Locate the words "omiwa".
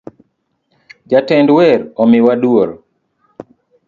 2.01-2.33